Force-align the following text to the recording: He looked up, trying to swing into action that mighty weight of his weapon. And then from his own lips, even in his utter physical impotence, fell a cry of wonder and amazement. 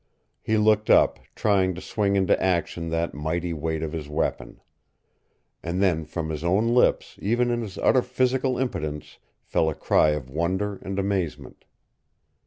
He 0.41 0.57
looked 0.57 0.89
up, 0.89 1.19
trying 1.35 1.75
to 1.75 1.79
swing 1.79 2.15
into 2.15 2.41
action 2.43 2.89
that 2.89 3.13
mighty 3.13 3.53
weight 3.53 3.83
of 3.83 3.91
his 3.91 4.09
weapon. 4.09 4.59
And 5.61 5.79
then 5.79 6.05
from 6.05 6.31
his 6.31 6.43
own 6.43 6.69
lips, 6.73 7.19
even 7.21 7.51
in 7.51 7.61
his 7.61 7.77
utter 7.77 8.01
physical 8.01 8.57
impotence, 8.57 9.19
fell 9.43 9.69
a 9.69 9.75
cry 9.75 10.09
of 10.09 10.27
wonder 10.27 10.77
and 10.77 10.97
amazement. 10.97 11.65